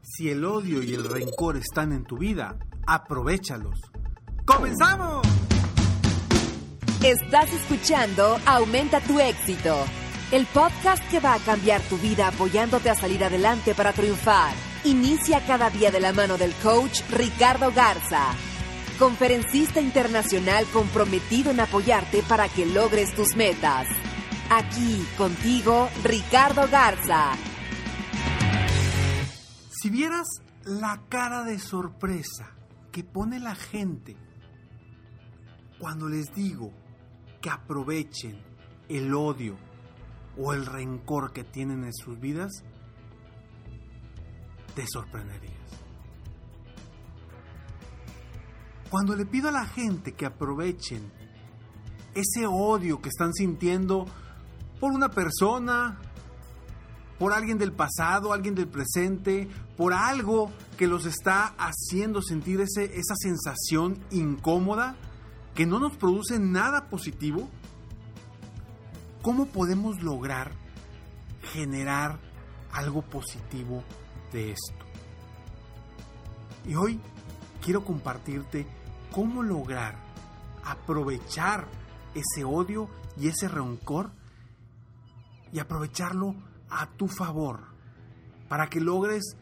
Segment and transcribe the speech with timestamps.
[0.00, 2.56] Si el odio y el rencor están en tu vida,
[2.86, 3.78] aprovechalos.
[4.44, 5.26] ¡Comenzamos!
[7.02, 9.76] Estás escuchando Aumenta tu éxito,
[10.30, 14.54] el podcast que va a cambiar tu vida apoyándote a salir adelante para triunfar.
[14.84, 18.34] Inicia cada día de la mano del coach Ricardo Garza,
[18.98, 23.88] conferencista internacional comprometido en apoyarte para que logres tus metas.
[24.48, 27.32] Aquí contigo, Ricardo Garza.
[29.82, 30.28] Si vieras
[30.64, 32.54] la cara de sorpresa
[32.92, 34.16] que pone la gente
[35.80, 36.72] cuando les digo
[37.40, 38.40] que aprovechen
[38.88, 39.56] el odio
[40.38, 42.62] o el rencor que tienen en sus vidas,
[44.76, 45.52] te sorprenderías.
[48.88, 51.10] Cuando le pido a la gente que aprovechen
[52.14, 54.06] ese odio que están sintiendo
[54.78, 55.98] por una persona,
[57.22, 62.84] por alguien del pasado, alguien del presente, por algo que los está haciendo sentir ese,
[62.84, 64.96] esa sensación incómoda
[65.54, 67.48] que no nos produce nada positivo,
[69.22, 70.52] ¿cómo podemos lograr
[71.52, 72.18] generar
[72.72, 73.82] algo positivo
[74.32, 74.84] de esto?
[76.66, 77.00] Y hoy
[77.60, 78.66] quiero compartirte
[79.12, 79.96] cómo lograr
[80.64, 81.66] aprovechar
[82.14, 84.10] ese odio y ese rencor
[85.52, 86.34] y aprovecharlo
[86.70, 87.60] a tu favor
[88.48, 89.36] para que logres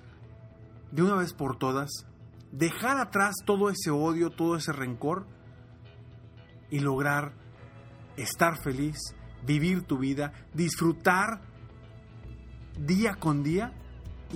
[0.93, 2.07] de una vez por todas
[2.53, 5.27] dejar atrás todo ese odio, todo ese rencor
[6.71, 7.33] y lograr
[8.17, 8.97] estar feliz,
[9.47, 11.41] vivir tu vida, disfrutar
[12.79, 13.73] día con día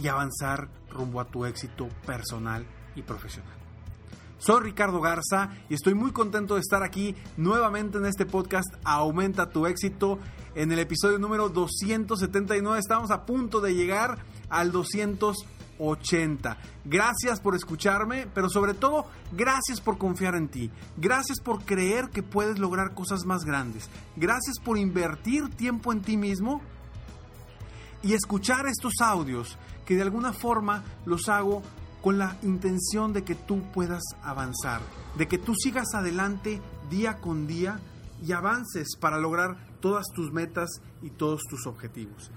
[0.01, 3.55] y avanzar rumbo a tu éxito personal y profesional.
[4.39, 9.49] Soy Ricardo Garza y estoy muy contento de estar aquí nuevamente en este podcast Aumenta
[9.49, 10.19] tu éxito.
[10.55, 14.19] En el episodio número 279 estamos a punto de llegar
[14.51, 14.71] al
[15.85, 16.57] 280.
[16.85, 20.71] Gracias por escucharme, pero sobre todo gracias por confiar en ti.
[20.97, 23.89] Gracias por creer que puedes lograr cosas más grandes.
[24.17, 26.61] Gracias por invertir tiempo en ti mismo
[28.03, 29.57] y escuchar estos audios
[29.87, 31.63] que de alguna forma los hago
[32.03, 34.83] con la intención de que tú puedas avanzar,
[35.17, 37.81] de que tú sigas adelante día con día
[38.23, 40.69] y avances para lograr todas tus metas
[41.03, 42.31] y todos tus objetivos.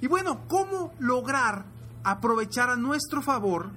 [0.00, 1.64] Y bueno, ¿cómo lograr
[2.04, 3.70] aprovechar a nuestro favor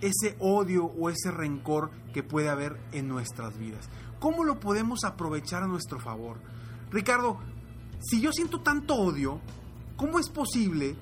[0.00, 3.88] ese odio o ese rencor que puede haber en nuestras vidas?
[4.18, 6.38] ¿Cómo lo podemos aprovechar a nuestro favor?
[6.90, 7.38] Ricardo,
[8.00, 9.40] si yo siento tanto odio,
[9.96, 10.96] ¿cómo es posible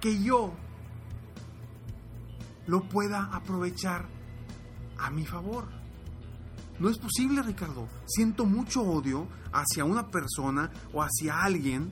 [0.00, 0.52] que yo
[2.68, 4.06] lo pueda aprovechar
[4.98, 5.64] a mi favor.
[6.78, 7.88] No es posible, Ricardo.
[8.06, 11.90] Siento mucho odio hacia una persona o hacia alguien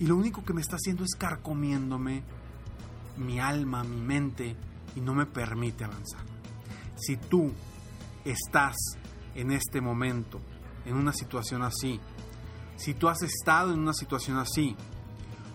[0.00, 2.22] y lo único que me está haciendo es carcomiéndome
[3.18, 4.56] mi alma, mi mente
[4.96, 6.22] y no me permite avanzar.
[6.96, 7.52] Si tú
[8.24, 8.76] estás
[9.34, 10.40] en este momento
[10.86, 12.00] en una situación así,
[12.76, 14.74] si tú has estado en una situación así,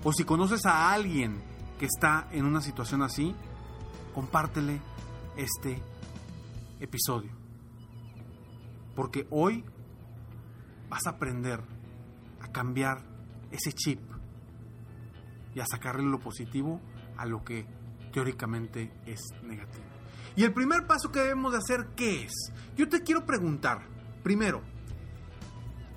[0.04, 1.42] o si conoces a alguien
[1.80, 3.34] que está en una situación así,
[4.14, 4.80] compártele
[5.36, 5.82] este
[6.80, 7.32] episodio.
[8.96, 9.66] Porque hoy
[10.88, 11.62] vas a aprender
[12.42, 13.02] a cambiar
[13.52, 14.15] ese chip
[15.56, 16.80] y a sacarle lo positivo
[17.18, 17.66] a lo que
[18.12, 19.86] teóricamente es negativo.
[20.36, 22.52] Y el primer paso que debemos de hacer, ¿qué es?
[22.76, 23.80] Yo te quiero preguntar,
[24.22, 24.62] primero,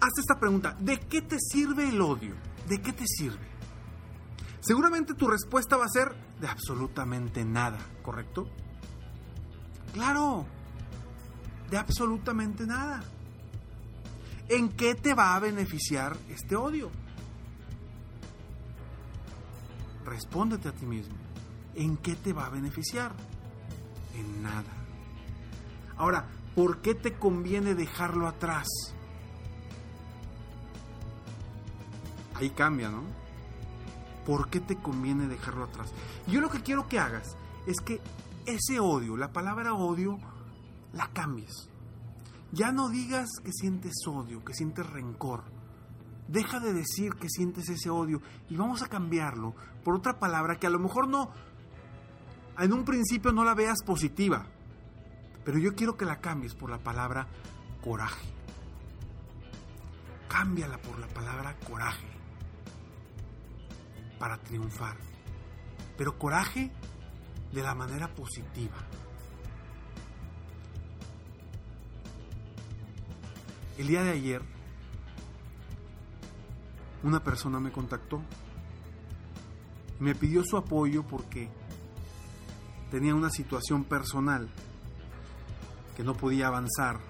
[0.01, 2.35] haz esta pregunta, ¿de qué te sirve el odio?
[2.69, 3.49] ¿De qué te sirve?
[4.61, 8.49] Seguramente tu respuesta va a ser de absolutamente nada, ¿correcto?
[9.93, 10.47] Claro,
[11.69, 13.03] de absolutamente nada.
[14.49, 16.91] ¿En qué te va a beneficiar este odio?
[20.09, 21.15] Respóndete a ti mismo.
[21.79, 23.13] ¿en qué te va a beneficiar?
[24.15, 24.73] En nada.
[25.97, 28.67] Ahora, ¿por qué te conviene dejarlo atrás?
[32.35, 33.03] Ahí cambia, ¿no?
[34.27, 35.91] ¿Por qué te conviene dejarlo atrás?
[36.27, 38.01] Yo lo que quiero que hagas es que
[38.45, 40.19] ese odio, la palabra odio,
[40.93, 41.69] la cambies.
[42.53, 45.45] Ya no digas que sientes odio, que sientes rencor.
[46.29, 50.67] Deja de decir que sientes ese odio y vamos a cambiarlo por otra palabra que
[50.67, 51.31] a lo mejor no,
[52.59, 54.47] en un principio no la veas positiva,
[55.45, 57.27] pero yo quiero que la cambies por la palabra
[57.83, 58.29] coraje.
[60.29, 62.07] Cámbiala por la palabra coraje
[64.19, 64.97] para triunfar.
[65.97, 66.71] Pero coraje
[67.53, 68.77] de la manera positiva.
[73.79, 74.43] El día de ayer,
[77.03, 78.23] una persona me contactó
[80.01, 81.49] me pidió su apoyo porque
[82.91, 84.49] tenía una situación personal
[85.97, 87.01] que no podía avanzar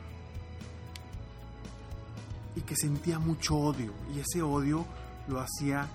[2.56, 4.87] y que sentía mucho odio y ese odio
[5.29, 5.87] lo hacía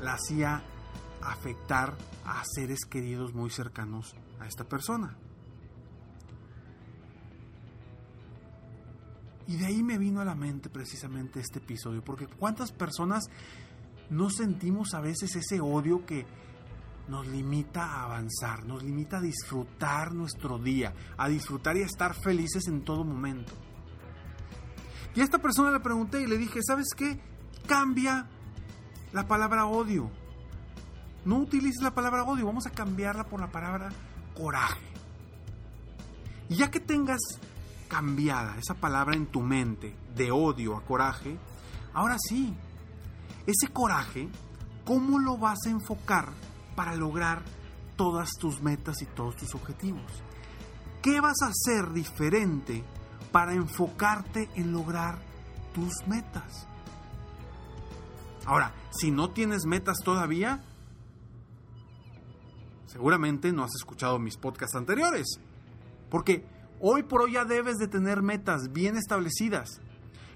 [0.00, 0.62] la hacía
[1.22, 5.16] afectar a seres queridos muy cercanos a esta persona.
[9.46, 13.24] Y de ahí me vino a la mente precisamente este episodio, porque cuántas personas
[14.10, 16.26] no sentimos a veces ese odio que
[17.08, 22.14] nos limita a avanzar, nos limita a disfrutar nuestro día, a disfrutar y a estar
[22.14, 23.52] felices en todo momento.
[25.14, 27.20] Y a esta persona le pregunté y le dije, ¿sabes qué?
[27.66, 28.28] Cambia
[29.12, 30.10] la palabra odio.
[31.24, 33.90] No utilices la palabra odio, vamos a cambiarla por la palabra
[34.34, 34.80] coraje.
[36.48, 37.20] Y ya que tengas
[37.92, 41.36] cambiada esa palabra en tu mente, de odio a coraje,
[41.92, 42.56] ahora sí,
[43.46, 44.30] ese coraje,
[44.86, 46.30] ¿cómo lo vas a enfocar
[46.74, 47.42] para lograr
[47.94, 50.10] todas tus metas y todos tus objetivos?
[51.02, 52.82] ¿Qué vas a hacer diferente
[53.30, 55.18] para enfocarte en lograr
[55.74, 56.66] tus metas?
[58.46, 60.64] Ahora, si no tienes metas todavía,
[62.86, 65.26] seguramente no has escuchado mis podcasts anteriores.
[66.08, 66.46] Porque
[66.82, 69.80] hoy por hoy ya debes de tener metas bien establecidas.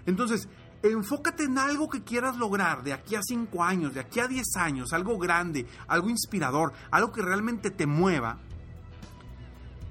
[0.07, 0.49] Entonces,
[0.83, 4.45] enfócate en algo que quieras lograr de aquí a 5 años, de aquí a 10
[4.57, 8.39] años, algo grande, algo inspirador, algo que realmente te mueva.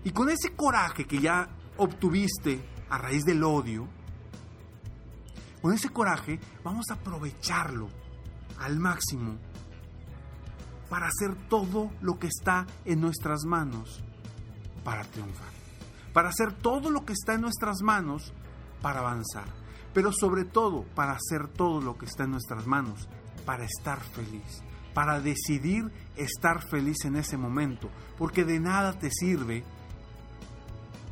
[0.06, 3.90] Y con ese coraje que ya obtuviste a raíz del odio,
[5.62, 7.90] con ese coraje vamos a aprovecharlo
[8.60, 9.38] al máximo
[10.90, 14.02] para hacer todo lo que está en nuestras manos
[14.84, 15.55] para triunfar.
[16.16, 18.32] Para hacer todo lo que está en nuestras manos
[18.82, 19.50] para avanzar.
[19.94, 23.10] Pero sobre todo para hacer todo lo que está en nuestras manos
[23.46, 24.64] para estar feliz.
[24.94, 27.90] Para decidir estar feliz en ese momento.
[28.18, 29.66] Porque de nada te sirve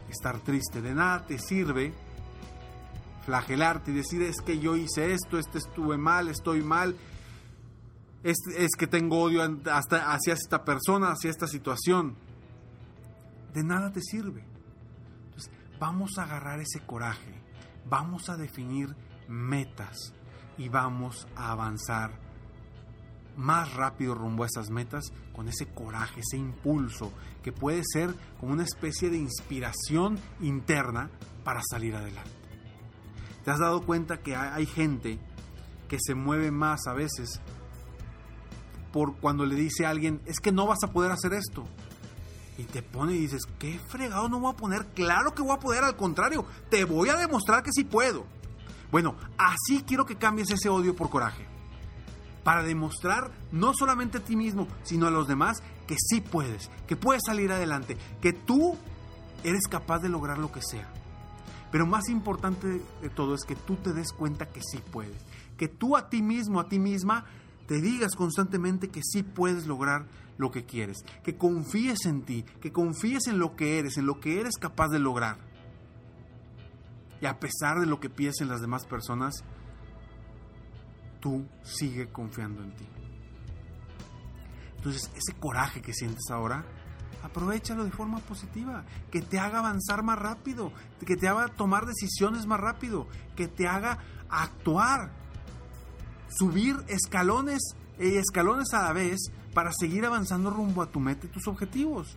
[0.09, 0.81] estar triste.
[0.81, 1.93] De nada te sirve
[3.25, 6.95] flagelarte y decir es que yo hice esto, este estuve mal, estoy mal,
[8.23, 8.37] es,
[8.77, 12.15] que tengo odio hasta hacia esta persona, hacia esta situación.
[13.53, 14.52] De nada te sirve.
[15.79, 17.33] Vamos a agarrar ese coraje,
[17.85, 18.95] vamos a definir
[19.27, 20.13] metas
[20.57, 22.19] y vamos a avanzar
[23.35, 27.11] más rápido rumbo a esas metas con ese coraje, ese impulso
[27.41, 31.09] que puede ser como una especie de inspiración interna
[31.43, 32.29] para salir adelante.
[33.43, 35.19] ¿Te has dado cuenta que hay gente
[35.87, 37.41] que se mueve más a veces
[38.93, 41.65] por cuando le dice a alguien, es que no vas a poder hacer esto.
[42.57, 44.85] Y te pone y dices, ¿qué fregado no voy a poner?
[44.93, 48.25] Claro que voy a poder, al contrario, te voy a demostrar que sí puedo.
[48.91, 51.47] Bueno, así quiero que cambies ese odio por coraje.
[52.43, 56.95] Para demostrar no solamente a ti mismo, sino a los demás que sí puedes, que
[56.95, 58.77] puedes salir adelante, que tú
[59.43, 60.87] eres capaz de lograr lo que sea.
[61.71, 65.25] Pero más importante de todo es que tú te des cuenta que sí puedes,
[65.57, 67.25] que tú a ti mismo, a ti misma,
[67.67, 70.05] te digas constantemente que sí puedes lograr
[70.37, 74.19] lo que quieres, que confíes en ti, que confíes en lo que eres, en lo
[74.19, 75.37] que eres capaz de lograr.
[77.21, 79.43] Y a pesar de lo que piensen las demás personas,
[81.19, 82.85] tú sigue confiando en ti.
[84.77, 86.65] Entonces, ese coraje que sientes ahora,
[87.23, 90.73] aprovechalo de forma positiva, que te haga avanzar más rápido,
[91.05, 95.13] que te haga tomar decisiones más rápido, que te haga actuar
[96.27, 97.61] subir escalones
[97.99, 102.15] y escalones a la vez para seguir avanzando rumbo a tu meta y tus objetivos.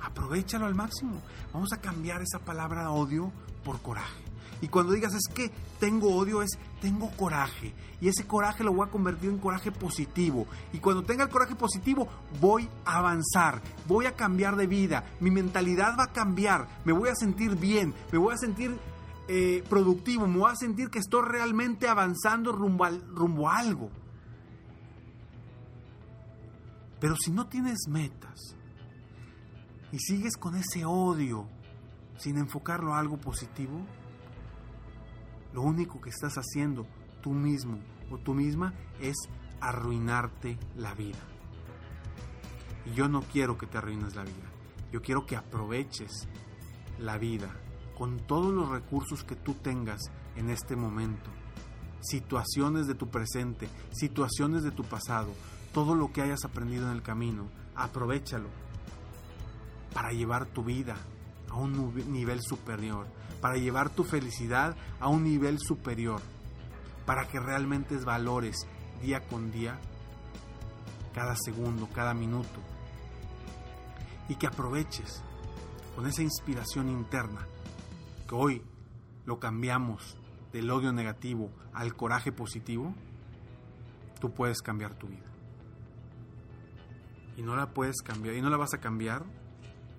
[0.00, 1.20] Aprovechalo al máximo.
[1.52, 3.32] Vamos a cambiar esa palabra odio
[3.64, 4.28] por coraje.
[4.60, 7.72] Y cuando digas es que tengo odio es tengo coraje.
[8.00, 10.46] Y ese coraje lo voy a convertir en coraje positivo.
[10.72, 12.08] Y cuando tenga el coraje positivo
[12.40, 17.08] voy a avanzar, voy a cambiar de vida, mi mentalidad va a cambiar, me voy
[17.08, 18.76] a sentir bien, me voy a sentir
[19.28, 23.90] eh, productivo, me voy a sentir que estoy realmente avanzando rumbo, rumbo a algo.
[27.00, 28.56] Pero si no tienes metas
[29.92, 31.48] y sigues con ese odio
[32.18, 33.80] sin enfocarlo a algo positivo,
[35.52, 36.86] lo único que estás haciendo
[37.22, 37.78] tú mismo
[38.10, 39.16] o tú misma es
[39.60, 41.18] arruinarte la vida.
[42.86, 44.50] Y yo no quiero que te arruines la vida.
[44.92, 46.26] Yo quiero que aproveches
[46.98, 47.54] la vida
[47.96, 50.00] con todos los recursos que tú tengas
[50.36, 51.30] en este momento.
[52.00, 55.32] Situaciones de tu presente, situaciones de tu pasado,
[55.78, 58.48] todo lo que hayas aprendido en el camino, aprovechalo
[59.94, 60.96] para llevar tu vida
[61.48, 63.06] a un nivel superior,
[63.40, 66.20] para llevar tu felicidad a un nivel superior,
[67.06, 68.66] para que realmente valores
[69.00, 69.78] día con día,
[71.14, 72.60] cada segundo, cada minuto,
[74.28, 75.22] y que aproveches
[75.94, 77.46] con esa inspiración interna,
[78.28, 78.62] que hoy
[79.26, 80.16] lo cambiamos
[80.52, 82.92] del odio negativo al coraje positivo,
[84.20, 85.37] tú puedes cambiar tu vida.
[87.38, 89.22] Y no la puedes cambiar, y no la vas a cambiar,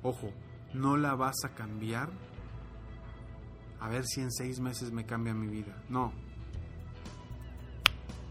[0.04, 0.34] ojo,
[0.74, 2.10] no la vas a cambiar
[3.80, 5.82] a ver si en seis meses me cambia mi vida.
[5.88, 6.12] No.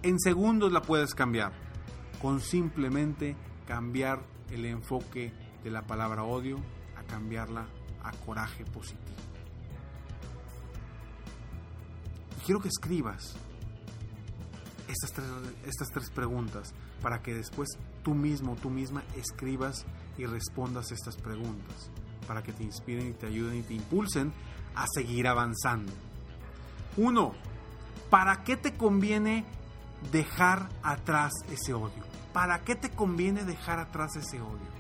[0.03, 1.53] En segundos la puedes cambiar.
[2.21, 3.35] Con simplemente
[3.67, 5.33] cambiar el enfoque
[5.65, 6.59] de la palabra odio
[6.97, 7.67] a cambiarla
[8.03, 9.17] a coraje positivo.
[12.37, 13.37] Y quiero que escribas
[14.87, 15.27] estas tres,
[15.65, 17.69] estas tres preguntas para que después
[18.09, 19.85] tú mismo, tú misma escribas
[20.17, 21.91] y respondas estas preguntas
[22.27, 24.33] para que te inspiren y te ayuden y te impulsen
[24.75, 25.93] a seguir avanzando.
[26.97, 27.35] Uno,
[28.09, 29.45] ¿para qué te conviene
[30.11, 32.03] dejar atrás ese odio?
[32.33, 34.71] ¿Para qué te conviene dejar atrás ese odio?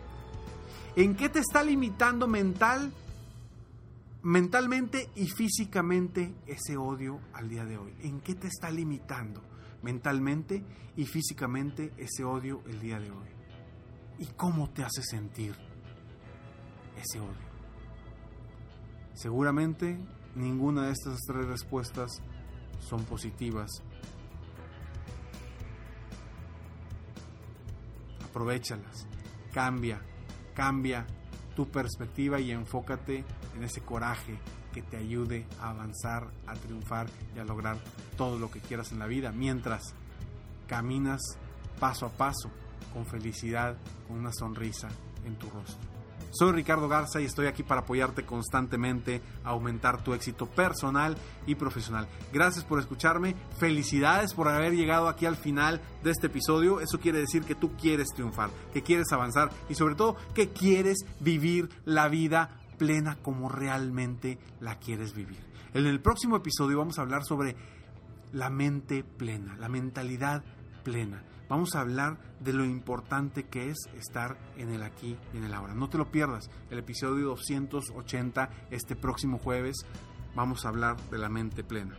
[0.96, 2.94] ¿En qué te está limitando mental,
[4.22, 7.92] mentalmente y físicamente ese odio al día de hoy?
[8.00, 9.42] ¿En qué te está limitando
[9.82, 10.64] mentalmente
[10.96, 13.28] y físicamente ese odio el día de hoy?
[14.18, 15.54] ¿Y cómo te hace sentir
[16.96, 17.48] ese odio?
[19.14, 19.98] Seguramente
[20.34, 22.22] ninguna de estas tres respuestas
[22.80, 23.70] son positivas.
[28.24, 29.06] Aprovechalas,
[29.52, 30.00] cambia,
[30.54, 31.06] cambia
[31.56, 33.24] tu perspectiva y enfócate
[33.56, 34.38] en ese coraje
[34.78, 37.78] que te ayude a avanzar, a triunfar y a lograr
[38.16, 39.92] todo lo que quieras en la vida, mientras
[40.68, 41.20] caminas
[41.80, 42.48] paso a paso,
[42.92, 44.88] con felicidad, con una sonrisa
[45.24, 45.80] en tu rostro.
[46.30, 51.16] Soy Ricardo Garza y estoy aquí para apoyarte constantemente a aumentar tu éxito personal
[51.46, 52.06] y profesional.
[52.32, 56.80] Gracias por escucharme, felicidades por haber llegado aquí al final de este episodio.
[56.80, 60.98] Eso quiere decir que tú quieres triunfar, que quieres avanzar y sobre todo que quieres
[61.18, 65.38] vivir la vida plena como realmente la quieres vivir.
[65.74, 67.56] En el próximo episodio vamos a hablar sobre
[68.32, 70.44] la mente plena, la mentalidad
[70.84, 75.44] plena vamos a hablar de lo importante que es estar en el aquí y en
[75.44, 75.74] el ahora.
[75.74, 79.76] No te lo pierdas, el episodio 280 este próximo jueves
[80.34, 81.96] vamos a hablar de la mente plena.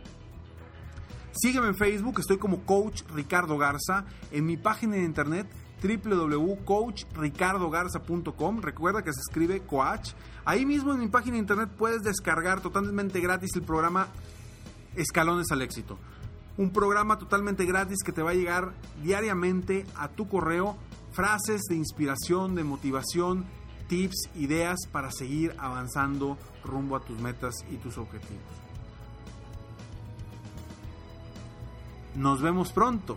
[1.32, 5.46] Sígueme en Facebook, estoy como Coach Ricardo Garza, en mi página de internet
[5.82, 8.60] www.coachricardogarza.com.
[8.60, 10.12] Recuerda que se escribe coach.
[10.44, 14.08] Ahí mismo en mi página de internet puedes descargar totalmente gratis el programa
[14.96, 15.96] Escalones al Éxito
[16.60, 20.76] un programa totalmente gratis que te va a llegar diariamente a tu correo
[21.10, 23.46] frases de inspiración, de motivación,
[23.88, 28.42] tips, ideas para seguir avanzando rumbo a tus metas y tus objetivos.
[32.14, 33.16] Nos vemos pronto.